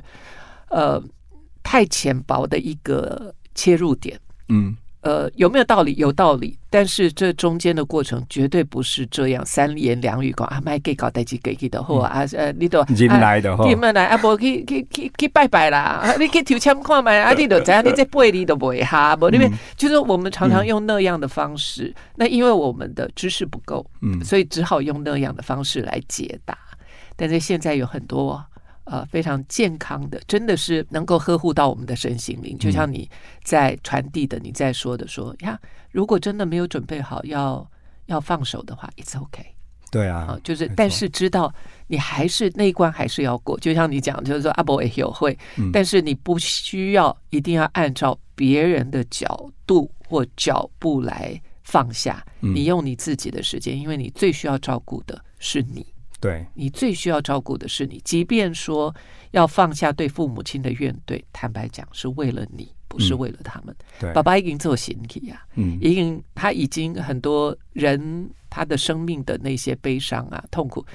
[0.69, 1.01] 呃
[1.63, 4.19] 太浅薄的一个切入点。
[4.49, 4.77] 嗯。
[5.01, 5.95] 呃，有没有道理？
[5.95, 17.83] 有道理，但是这中间的过程绝对不是这样三言两语讲啊，卖给搞代志给给的或啊呃，你都进来的，进来啊，不去去去去拜拜啦， 你去抽签看嘛，啊， 你都怎样？
[17.85, 26.57] 你这背你都不会哈，不，因为就是我们常常用那样的方式，那因为我们的知识不够，嗯，所以只好用那样的方式来解答。
[27.15, 28.43] 但是现在有很多。
[28.89, 32.57] 呃，非常健康的，真的是能够呵护到我们的身心灵。
[32.57, 33.07] 就像你
[33.43, 35.59] 在传递的，你在说的说，说呀，
[35.91, 37.69] 如果真的没有准备好要
[38.07, 39.45] 要放手的话，it's okay。
[39.91, 41.53] 对啊，啊就是，但是知道
[41.87, 43.59] 你还是那一关还是要过。
[43.59, 45.37] 就像你讲，就是说阿伯也有会，
[45.71, 55.85] 但是你不需要一定要按照别人的角度或脚步来放下，你用你自己的时间，因为你最需要照顾的是你。
[56.19, 58.93] 对，你最需要照顾的是你，即便说
[59.31, 63.73] 要放下对父母亲的怨怼，坦白讲是为了你，不是为了他们。
[63.79, 70.85] 嗯、对，爸爸已经做形体呀，嗯，已经他已经很多人他的生命的那些悲伤啊、痛苦，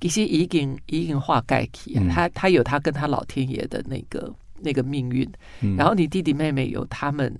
[0.00, 5.28] 其实已经已经化解去、嗯、他他有他跟他老天爷的那个那个命运，
[5.60, 7.36] 嗯、然后你弟弟妹妹有他们。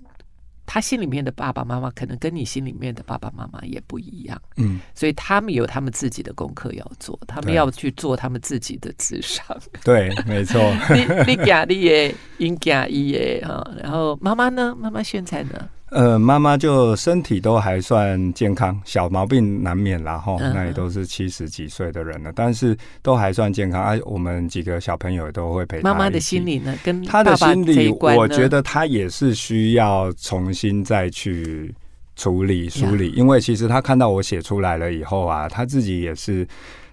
[0.70, 9.42] 他心里面的爸爸妈妈可能跟你心里面的爸爸妈妈也不一样，嗯，所以他们有他们自己的功课要做，他们要去做他们自己的智商。
[9.83, 10.61] 对，没错。
[10.94, 14.76] 你你家里也应家也哈，然后妈妈呢？
[14.78, 15.68] 妈妈现在呢？
[15.90, 23.83] 呃，妈妈就身体都还算健康，小毛病难免啦哈，那也都是七十几岁的人了，但是都还算健康。
[23.83, 25.92] 啊，我们几个小朋友都会陪他。
[25.92, 26.77] 妈妈的心理呢？
[26.85, 31.74] 跟他的心理，我觉得他也是需要重新再去
[32.16, 36.46] 处理梳理，因为其实他看到我写出来了以后啊，他自己也是。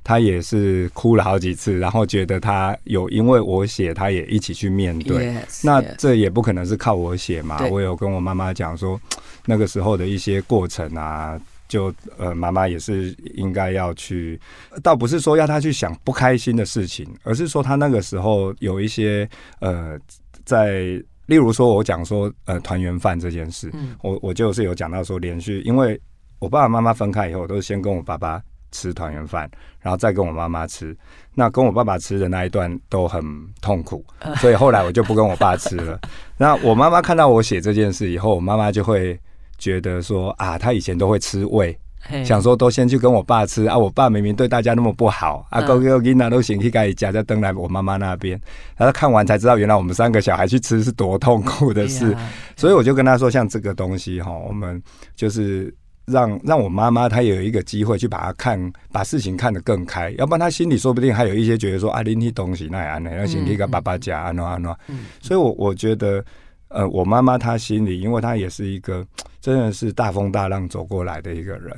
[0.06, 5.34] 他也是哭了好几次，然后觉得他有因为我写，他也一起去面对。
[5.34, 7.66] Yes, 那这也不可能是靠我写嘛。
[7.72, 9.02] 我有跟我妈妈讲说，
[9.48, 14.40] 那个时候的一些过程啊，就呃，妈妈也是应该要去，
[14.84, 19.28] 倒不是说要他去想不开心的事情，而是说他那个时候有一些
[19.60, 20.00] 呃，
[20.46, 26.00] 在例如说我讲说呃团圆饭这件事，嗯、我我就是有讲到说连续，因为
[26.38, 28.40] 我爸爸妈妈分开以后，我都是先跟我爸爸。
[28.76, 30.96] 吃团圆饭，然后再跟我妈妈吃。
[31.34, 33.22] 那跟我爸爸吃的那一段都很
[33.62, 34.04] 痛苦，
[34.38, 36.00] 所以后来我就不跟我爸吃了。
[36.38, 39.20] 那我妈妈看到我写这件事以后，我妈妈就会
[39.58, 41.78] 觉得说啊，她以前都会吃味，
[42.24, 43.78] 想说都先去跟我爸吃啊。
[43.78, 48.40] 我爸明明对大家那么不好啊，哥哥、囡仔都嫌弃家里夹在登来我妈妈那边。
[48.78, 52.16] 然后看完才知道，原来我们三个小孩去吃是多痛苦的事。
[52.56, 54.82] 所以我就跟他说，像这个东西哈，我们
[55.18, 55.76] 就是。
[56.06, 64.78] 让让我妈妈她有一个机会去把它看，把事情看得更开，要不然她心里说不定还有一些觉得说啊，拎起东西那样那要先去跟爸爸讲啊，那啊那。
[65.22, 66.24] 所以我，我我觉得，
[66.68, 69.06] 呃，我妈妈她心里，因为她也是一个
[69.42, 71.76] 真的是大风大浪走过来的一个人。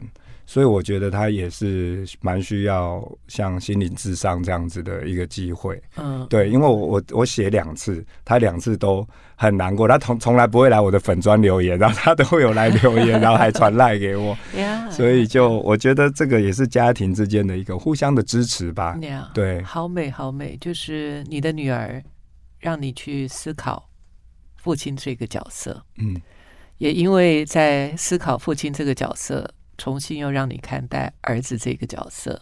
[0.50, 9.06] 所以我觉得她也是蛮需要像心灵智商这样子的一个机会，嗯，对，因为我我我写两次，她两次都
[9.40, 14.36] 很难过，他从从来不会来我的粉砖留言，然后他都会有来留言，然后还传赖给我，
[14.92, 18.98] 所以就我觉得这个也是家庭之间的一个互相的支持吧，
[19.34, 22.04] 对，好美好美，就是你的女儿
[22.60, 23.88] 让你去思考
[24.56, 26.20] 父亲这个角色，嗯，
[26.80, 29.50] 也因为在思考父亲这个角色。
[29.80, 32.42] 重新又让你看待儿子这个角色，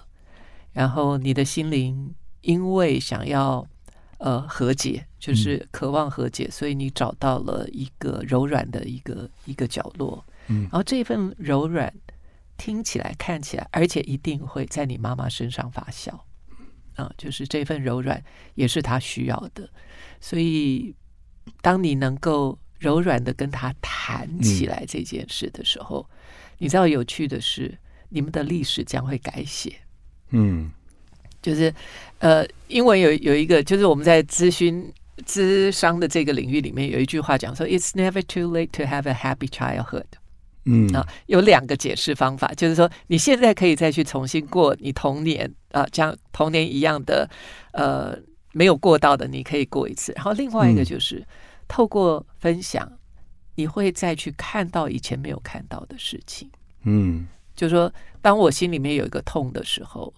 [0.72, 3.68] 然后你的心灵因为想要
[4.20, 11.92] 呃和解，就是渴望和解，所以你找到了一个柔软的一个一个角落，嗯，然后这份柔软
[12.58, 16.12] 听起来看起来，而且一定会在你妈妈身上发酵，
[16.94, 19.68] 啊，就是这份柔软也是她需要的，
[20.22, 20.94] 所以
[21.60, 26.14] 当你能够柔软的跟他谈起来这件事的时候，嗯、
[26.60, 27.76] 你知道有趣的是，
[28.10, 29.76] 你们的历史将会改写。
[30.30, 30.70] 嗯，
[31.42, 31.74] 就是
[32.20, 34.94] 呃，英文有有一个，就是我们在咨询
[35.26, 40.06] 咨商的这个领域里面有一句话讲说：“It's never too late to have a happy childhood。”
[40.66, 47.30] 嗯啊，有两个解释方法，就是说你现在可以再去重新过你童年啊，像童年一样的
[47.74, 48.18] 呃
[48.54, 50.12] 没有过到的，你可以过一次。
[50.16, 51.20] 然后另外一个就是。
[51.20, 51.26] 嗯
[51.68, 52.88] 透过分享，
[53.56, 56.48] 你会再去看到以前没有看到的事情。
[56.84, 57.26] 嗯，
[57.56, 60.14] 就是说，当我心里面有一个痛的时候，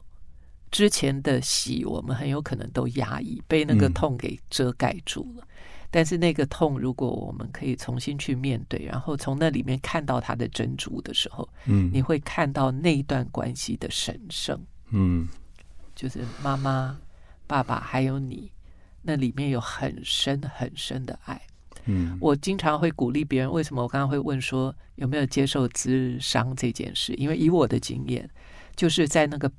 [0.72, 5.44] 之前的喜我们很有可能都压抑，被那个痛给遮盖住了。
[5.44, 5.48] 嗯、
[5.90, 14.60] 但是那个痛，如果我们可以重新去面对，然后从那里面看到它的珍珠的时候，嗯，你会看到那一段关系的神圣。
[14.90, 15.28] 嗯，
[15.96, 16.98] 就是妈妈、
[17.46, 18.52] 爸爸还有你。
[19.04, 21.42] 那里面有很深很深的爱，
[21.86, 23.50] 嗯，我经常会鼓励别人。
[23.50, 27.14] 为什么我刚刚会问说有没有接受咨商这件事？
[27.14, 28.30] 因为以我的经验，
[28.76, 29.50] 就是在那个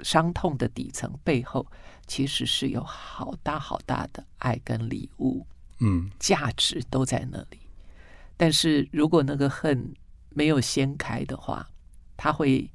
[0.00, 1.66] 伤痛的底层背后，
[2.06, 5.46] 其实是有好大好大的爱跟礼物，
[5.80, 7.58] 嗯，价值都在那里。
[8.36, 9.92] 但是如果那个恨
[10.30, 11.68] 没有掀开的话，
[12.16, 12.70] 它会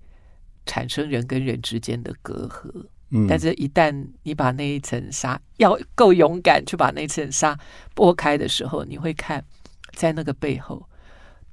[0.66, 2.88] 产生人跟人之间的隔阂。
[3.16, 7.56] 嗯但是，一旦你把那一层纱要够勇敢去把那层纱
[7.94, 9.46] 剥开的时候，你会看，
[9.92, 10.90] 在那个背后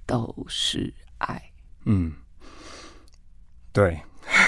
[0.07, 1.53] 都是爱。
[1.85, 2.15] 嗯，
[3.75, 4.01] 对，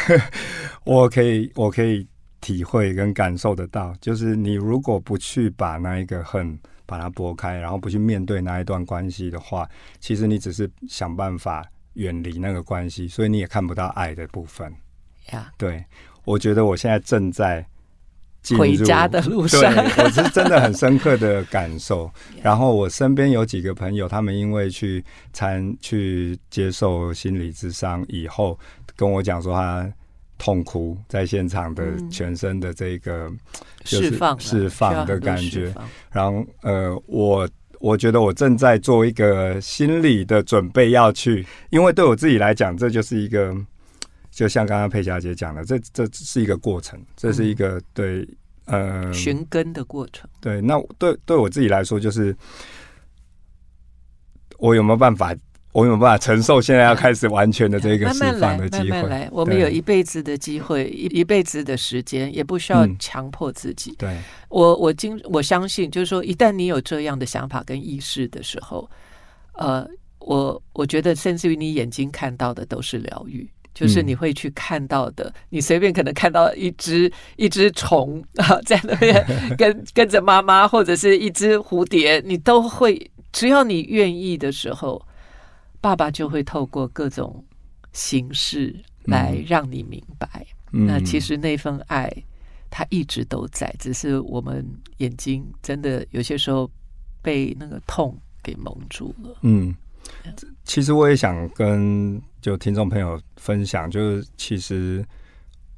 [0.85, 2.07] 我可以，我可以
[2.41, 3.95] 体会跟感受得到。
[4.01, 9.69] 就是你如果不去把那一个恨把它拨开，然后不去面对那一段关系的话，
[10.01, 14.73] 其实你只是想办法远离那个关系，所以你也看不到爱的部分。
[15.33, 15.85] 呀，对。
[16.25, 17.67] 我觉得我现在正在
[18.57, 19.61] 回家的路上，
[19.99, 22.09] 我是真的很深刻的感受。
[22.41, 28.57] 然后我身边有几个朋友，他们因为去参去接受心理咨商以后，
[28.97, 29.93] 跟我讲说他
[30.39, 33.31] 痛哭在现场的全身的这个
[33.85, 35.75] 释放释放的感觉。
[36.11, 37.49] 然后呃，我
[37.81, 43.55] 我觉得我正在做一个心理的准备要去，因为对我自己来讲，这就是一个。
[44.35, 48.27] 就像刚刚佩霞姐讲的，这这是一个过程，这是一个对
[48.65, 50.27] 呃寻根的过程。
[50.41, 52.35] 对，那对对我自己来说，就是
[54.57, 55.37] 我有没有办法，
[55.73, 58.91] 我有办法承受现在要开始完全的这个释放的机会？
[58.91, 59.29] 慢慢来，慢慢来。
[59.33, 63.93] 我们有一辈子的机会，一一辈子的时间，也不需要强迫自己。
[63.93, 64.17] 嗯、对
[64.49, 68.89] 我，我今我相信，就是说，一旦你有这样的想法跟意识的时候，
[69.55, 69.87] 呃，
[70.19, 73.49] 我我觉得，甚至于你眼睛看到的都是疗愈。
[73.75, 85.01] 就是你会去看到的，嗯、你随便可能看到一只一只虫啊， 在那边 跟跟着妈妈，或者是一只蝴蝶，你都会，只要你愿意的时候，
[85.83, 87.45] 爸爸就会透过各种
[87.93, 90.47] 形式来让你明白。
[90.73, 92.11] 嗯、那其实那份爱，
[92.71, 94.67] 它一直都在，只是我们
[94.97, 96.71] 眼睛真的有些时候
[97.21, 99.37] 被那个痛给蒙住了。
[99.43, 99.77] 嗯，
[100.65, 102.19] 其实我也想跟。
[102.43, 105.07] 就听众朋友分享，就是其实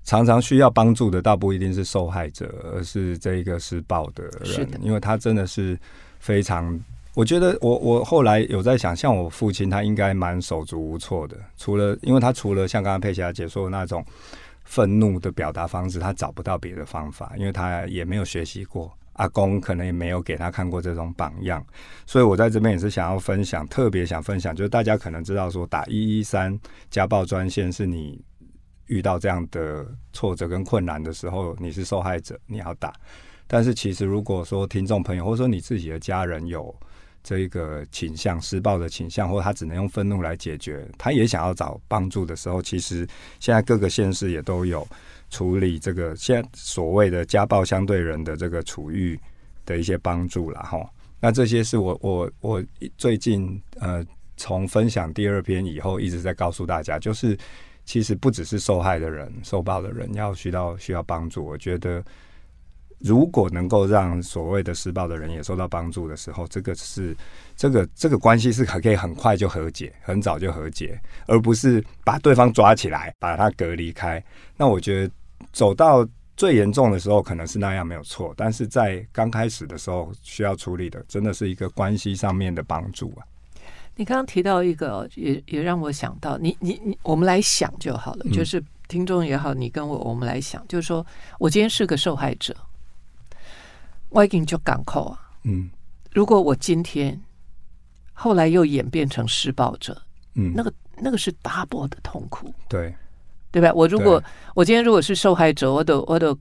[0.03, 4.67] 常常需要帮助的，倒不一定是受害者，而是这一个施暴的人。
[4.81, 5.79] 因为他真的是
[6.21, 6.81] 非常，
[7.14, 14.05] 我觉得我我后来有在想，像我父亲，他应该蛮手足无措的，除了因为他除了像刚刚佩霞姐说的那种
[14.64, 18.92] 愤怒的表达方式，他找不到别的方法，因为他也没有学习过。
[19.12, 21.64] 阿公可能也没有给他看过这种榜样，
[22.05, 26.59] 所以我在这边也是想要分享，特别想分享，就是大家可能知道说打一一三
[26.90, 28.20] 家暴专线是你
[28.87, 32.92] 遇到这样的挫折跟困难的时候，你是受害者，你要打。
[33.46, 36.74] 但是其实如果说听众朋友或者说你自己的家人有
[37.25, 43.05] 这一个倾向施暴的倾向，或者他只能用愤怒来解决，他也想要找帮助的时候，其实
[43.41, 44.87] 现在各个县市也都有。
[45.31, 49.19] 处理这个现在所谓的家暴相对人的这个处遇
[49.67, 50.88] 的一些帮助了哈，
[51.19, 52.65] 那这些是我我我
[52.96, 54.05] 最近呃
[54.37, 57.37] 从分享第二篇以后一直在告诉大家，就是
[57.85, 61.44] 其实不只是受害的人、受暴的人要需要需要帮助。
[61.44, 62.05] 我觉得
[63.05, 67.17] 如果能够让所谓的施暴的人也受到帮助的时候，这个是
[67.55, 74.25] 这个这个关系是可可以很快就和解，很早就和解，而不是把对方抓起来把他隔离开。
[74.57, 75.13] 那我觉得。
[75.52, 76.05] 走到
[76.37, 83.23] 最严重的时候，可能是那样没有错，但是在刚开始的时候需要处理的，真的是一个关系上面的帮助啊。
[83.94, 91.07] 你刚刚提到一个，也也让我想到，你你你，我们来想就好了，就是听众也好，你跟我，我们来想，就是说
[91.38, 92.57] 我今天是个受害者，
[94.15, 95.69] 我已经就港口啊，嗯，
[96.12, 97.21] 如果我今天
[98.12, 100.00] 后来又演变成施暴者，
[100.35, 102.94] 嗯，那个那个是 double 的痛苦，对，
[103.50, 103.73] 对吧？
[103.75, 104.23] 我如果
[104.54, 106.37] 我今天如果是受害者，我都我都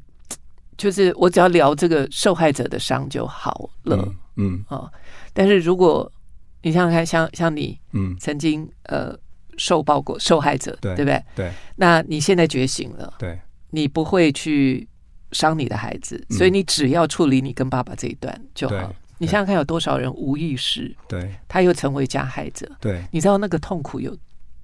[0.78, 4.66] 就是我只要聊这个受害者的伤就好了，嗯，嗯。
[4.70, 4.92] 哦，
[5.34, 6.12] 但是如果
[6.62, 9.18] 你想想看，像像你，嗯，曾经呃
[9.58, 11.24] 受暴过受害者，对，对不对？
[11.36, 13.40] 对，那你现在觉醒了，对，
[13.72, 14.88] 你不会去
[15.34, 18.94] 伤你的孩子，所以你只要处理你跟爸爸这一段就好。
[19.20, 24.14] 你想想看，有多少人无意识，对，他又成为加害者，对，你知道那个痛苦有，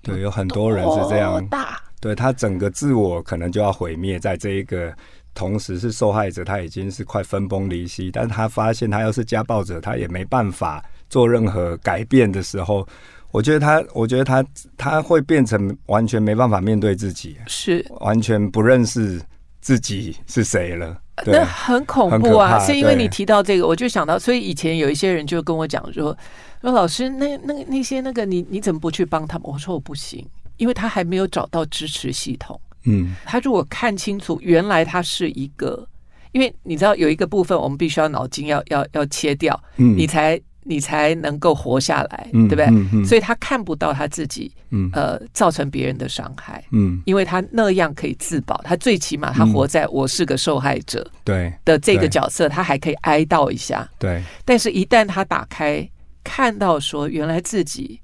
[0.02, 1.46] 对，有很多人是这样。
[1.48, 4.94] 大，对他整个自我可能就要毁灭，在这一个
[5.34, 12.86] 同时是受害者，他已经是快分崩离析，但是他发现他要是家暴者，他也没办法做任何改变的时候，
[13.32, 14.44] 我觉得他，我觉得他
[14.76, 17.86] 他会变成完全没办法面对自己，是。
[18.02, 19.22] 完全不认识
[19.62, 21.02] 自己是谁了。
[21.26, 22.58] 那很恐怖啊！
[22.60, 26.18] 是因为你提到这个，我就想到，所以以前有一些人就跟我讲说
[26.62, 32.60] ：“说老师，那那个那些那个你你怎么不去帮他们？”我说：“我不行，因为他还没有找到支持系统。
[32.86, 35.86] 嗯，他如果看清楚，原来他是一个，
[36.32, 40.40] 因为你知道有一个部分，我们必须要脑筋要要要切掉，嗯，你才。”
[40.70, 43.04] 你才能够活下来，嗯、对不对？
[43.04, 54.24] 所以他看不到他自己，嗯、呃，造成别人的伤害，嗯，因为他那样可以自保，他最起码他活在我是个受害者对的这个角色，他还可以哀悼一下，对。
[54.46, 55.90] 但是，一旦他打开
[56.24, 58.00] 看到说，原来自己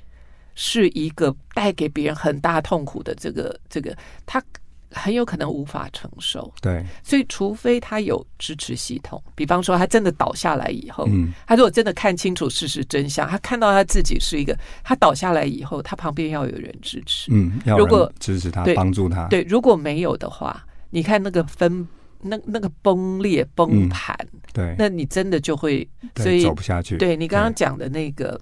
[0.55, 3.95] 是一个带给别人很大痛苦的这个这个
[4.26, 4.41] 他。
[4.98, 21.86] 很有可能无法承受，对，所以除非他有支持系统，比方说他真的倒下来以后，嗯，他如果真的看清楚事实真相，他看到他自己是一个，他倒下来以后，他旁边要有人支持，嗯，要如果支持他，帮助他，对，如果没有的话，你看那个分，
[22.22, 25.86] 那那个崩裂崩盘，嗯，对，那你真的就会，
[26.16, 26.98] 所以走不下去。
[26.98, 28.39] 对你刚刚讲的那个，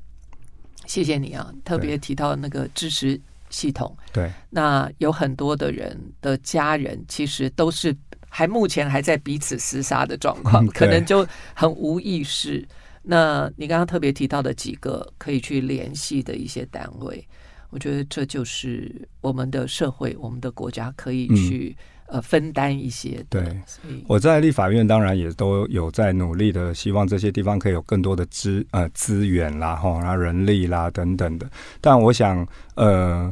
[0.86, 3.20] 谢谢你啊，特别提到那个支持。
[3.54, 7.95] 系统对，那有很多的人的家人其实都是
[8.28, 12.68] 还目前还在彼此厮杀的状况，可能就很无意识。
[13.04, 17.24] 那你刚刚特别提到的几个可以去联系的一些单位，
[17.70, 21.78] 我觉得这就是我们的社会、我们的国家可以去
[22.08, 23.24] 呃分担一些。
[23.30, 23.62] 对，
[24.08, 31.47] 我在立法院当然也都有在努力的，希望这些地方可以有更多的资呃资源啦、哈，然后人力啦等等的。
[31.80, 33.32] 但我想呃。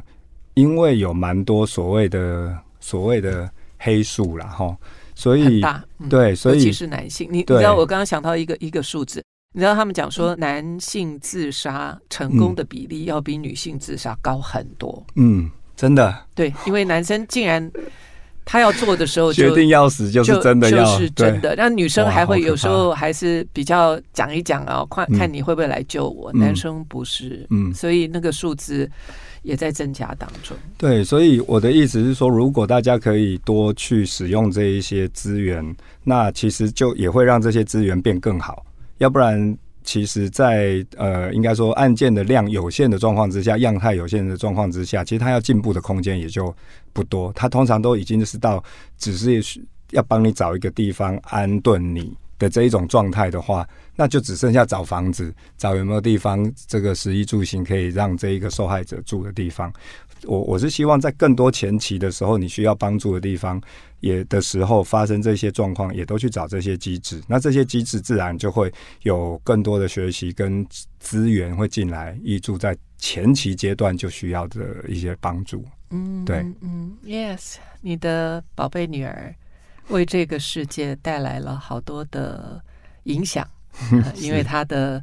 [0.55, 4.75] 因为有蛮多所谓的所谓的黑数啦，哈，
[5.15, 9.23] 所以大、嗯、对，所以尤其是男性，你你知道我刚刚想到一个一个数字，
[9.53, 17.71] 你知道他们讲说男性自杀成功的比例要比女性自杀高很多，嗯，真的，对，因为男生竟然
[18.43, 28.89] 他要做的时候就决定要死就是真的要，就是真的，那女生还会有时候还是比较讲一讲啊，看看你会不会来救我，嗯、男生不是，嗯，所以那个数字。
[29.43, 30.55] 也在增加当中。
[30.77, 38.65] 对，所以我的意思是说，如果大家可以多去使用这一些资源，那其实就也会让这些资源变更好。
[38.99, 46.53] 要不然，其实在，呃，应该说案件的量有限的状况之下，样态有限的状况之下，其实它要进步的空间也就
[46.93, 47.33] 不多。
[47.33, 48.63] 它通常都已经是到
[48.99, 49.41] 只是
[49.89, 53.67] 要帮你找一个地方安顿你的这一种状态的话。
[53.93, 59.71] 那就只剩下找房子，找有没有地方，这个食衣住行可以让这一个受害者住的地方。
[60.23, 63.61] 我我是希望在更多前期的时候，你需要帮助的地方，
[63.99, 67.21] 也的时候发生这些状况，也都去找这些机制。
[67.27, 68.71] 那这些机制自然就会
[69.03, 70.65] 有更多的学习跟
[70.99, 75.63] 资源会进来，依住在前期阶段就需要的一些帮助。
[75.89, 79.35] 嗯，对，嗯，Yes，你的宝贝女儿
[79.91, 82.61] 为这个世界带来了好多的
[83.03, 83.47] 影响。
[84.19, 85.01] 因为他的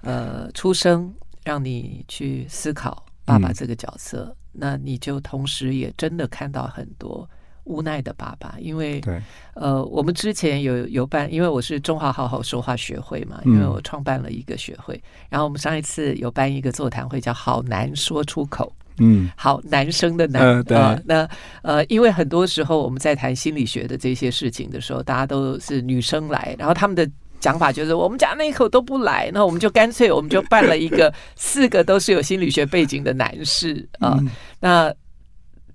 [0.00, 1.14] 呃出生，
[1.44, 7.28] 让你去思考爸爸这个角色，嗯，那你就同时也真的看到很多
[7.62, 8.56] 无奈的爸爸。
[8.58, 9.22] 因为对，
[9.54, 21.28] 呃，我们之前有有办，因为我是中华好好说话学会嘛，因为我创办了一个学会，嗯，然后我们上一次有办一个座谈会，叫“好难说出口”，嗯，好男生的男，呃，对，呃，那
[21.62, 27.10] 呃，因为很多时候我们在谈心理学的这些事情的时候，大家都是女生来，然后他们的。
[27.40, 34.24] 讲法就是我们家那一口都不来，那我们就干脆我们就办了一个四个都是有心理学背景的男士啊、呃。
[34.60, 34.94] 那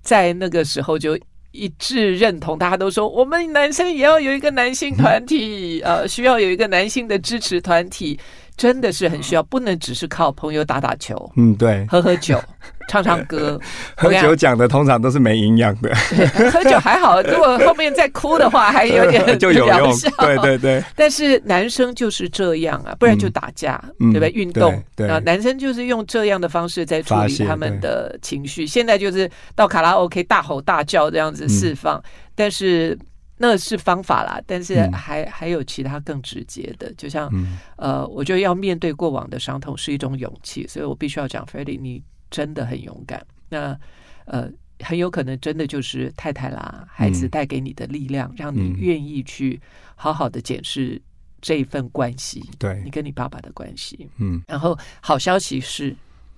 [0.00, 1.18] 在那个时候就
[1.50, 8.16] 一致认同，大家都说我们男生也要有一个男性团体，呃，需要有一个男性的支持团体。
[8.56, 12.42] 真的是很需要，不能只是靠朋友打打球，嗯，对，喝喝酒，
[12.88, 13.60] 唱唱歌。
[13.96, 15.94] 喝酒讲的通常都是没营养的，
[16.50, 19.92] 喝酒还好，如果后面再哭的话，还有点 就有用。
[20.18, 20.82] 对对对。
[20.94, 24.30] 但是男生就是这样啊，不然就打架，对不对？
[24.30, 28.66] 运动，对，男生就是用这样的方式在处理他们的情绪。
[28.66, 32.02] 现在就是到卡拉 OK 大吼大叫这样子释放，
[32.34, 32.98] 但是。
[33.38, 43.24] 那是方法啦，但是还、嗯、还有其他更直接的，就像、嗯、呃，我觉得要面对过往的伤痛是一种勇气，所以我必须要讲，Freddie，你真的很勇敢。
[43.48, 43.78] 那
[44.24, 49.60] 呃，很有可能真的就是太太啦，孩子带给你的力量，嗯、让你愿意去
[49.94, 51.00] 好好的检视
[51.40, 54.08] 这一份关系，对你跟你爸爸的关系。
[54.16, 55.94] 嗯，然后好消息是，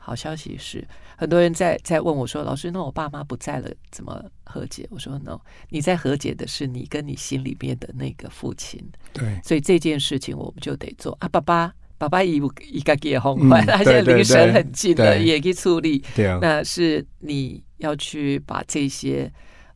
[0.08, 0.86] 好消息是。
[1.18, 8.80] 很多人在在问我说：“老师，那我爸妈不在了，怎么和解？”我说：“No，你在和解的是你跟你心里面的那个父亲。
[9.12, 11.28] 对，所以这件事情我们就得做啊。
[11.28, 12.40] 爸爸，爸爸一
[12.70, 13.36] 一个结婚，
[13.66, 16.02] 他现在离神很近的，也可以处理。
[16.14, 19.30] 对啊，那是你要去把这些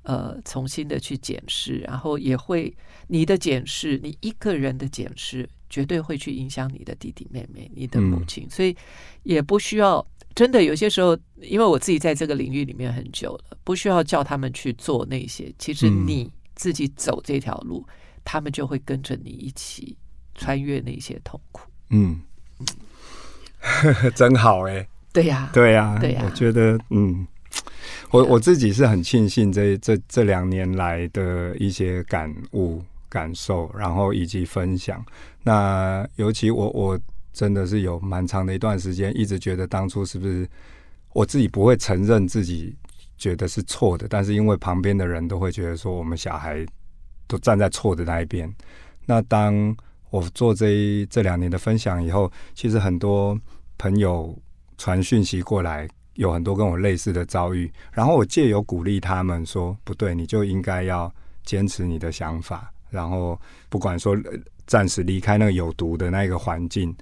[0.04, 2.72] 呃重新的去检视，然后也会
[3.08, 8.76] 你的检视，你一个人的检视，绝对会去影响你的弟弟妹妹、你的母亲，嗯、所以
[9.24, 15.52] 也不需要。”真的有些时候，因为我自己在这个领域里面很久了，不需要叫他们去做那些。
[15.58, 19.96] 其实你自己走这条路，嗯、他们就会跟着你一起
[20.34, 21.68] 穿越那些痛苦。
[21.90, 22.20] 嗯，
[24.16, 24.88] 真好哎、欸。
[25.12, 26.22] 对呀，对呀，对呀。
[26.24, 27.26] 我觉得，嗯，
[28.10, 35.04] 我我自己是很庆幸这这这两年来的一些感悟、感受，然后以及分享。
[35.42, 36.98] 那尤其我我。
[37.32, 40.48] 真的是有蛮长的一段时间，一直觉得当初是不是
[41.12, 42.76] 我自己不会承认自己
[43.16, 46.66] 觉得是错的，但是因为旁边的人都会觉得说我们小孩
[47.26, 48.52] 都站在错的那一边。
[49.06, 49.74] 那当
[50.10, 53.38] 我做这一这两年的分享以后，其实很多
[53.78, 54.38] 朋友
[54.76, 61.12] 传讯息过来，有很多跟我类似的遭遇，然后我借由鼓励他们说，不对，你就应该要
[61.44, 64.16] 坚持你的想法，然后不管说
[64.66, 66.94] 暂时离开那个有毒的那个环境。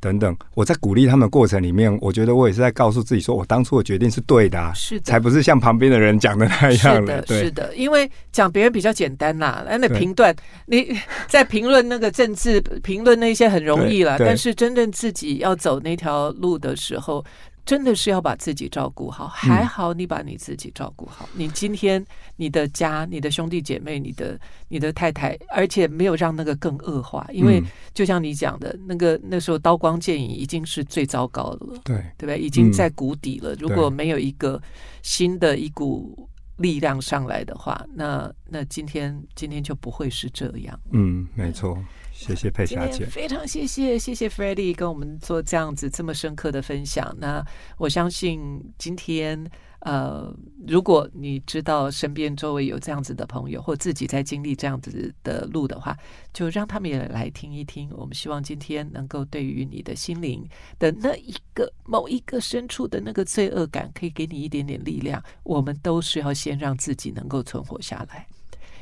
[0.00, 7.20] 等等，我在鼓励他们的过程里面，我觉得我也是在告诉自己，说我当初的决定是对的，啊，是的，才不是像旁边的人讲的那样的。
[7.22, 10.34] 对，是的，因为讲别人比较简单啦，那评断
[10.66, 10.96] 你
[11.28, 17.24] 在评论那个政治，评论那些很容易了，但是真正自己要走那条路的时候。
[17.68, 21.28] 真的是要把自己照顾好，还好你把你自己照顾好。
[21.34, 22.02] 嗯、你今天
[22.36, 27.62] 你的家、你的兄弟姐妹、你的你的太太，而且没有让那个更恶化，因为
[27.92, 32.34] 就像你讲的，那个那时候刀光剑影已经是最糟糕的了，对对吧？
[32.34, 33.54] 已经在谷底了。
[33.54, 34.58] 嗯、如果没有一个
[35.02, 40.80] 新的一股力量上来的话，那那今天今天就不会是这样。
[40.92, 41.76] 嗯，没错。
[42.18, 47.14] 谢谢佩霞姐，非常谢谢谢谢 Freddie 跟我们做这样子这么深刻的分享。
[47.20, 47.44] 那
[47.76, 49.48] 我相信今天
[49.82, 50.34] 呃，
[50.66, 55.96] 如果你知道身边周围有这样子的朋友，或自己在经历这样子的路的话，
[56.34, 57.88] 就让他们也来听一听。
[57.96, 60.44] 我们希望今天能够对于你的心灵
[60.80, 65.22] 的那一个某一个深处的那个罪恶感，可以给你一点点力量。
[65.44, 68.26] 我们都是要先让自己能够存活下来。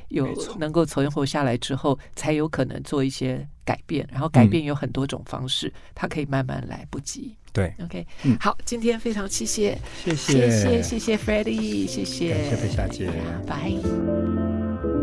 [0.08, 0.28] 有
[0.58, 4.06] 能够存活下来之后，才有可能做一些改变。
[4.10, 7.36] 然后改变有很多种方式，它可以慢慢来，不急。
[7.52, 8.06] 对，OK，
[8.38, 13.10] 好，今天非常谢谢，谢谢，谢谢，谢谢 Freddie，谢谢，谢谢费小姐，
[13.46, 14.95] 拜。